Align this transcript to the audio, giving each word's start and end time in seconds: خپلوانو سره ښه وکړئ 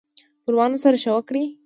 خپلوانو 0.41 0.77
سره 0.83 0.97
ښه 1.03 1.11
وکړئ 1.15 1.45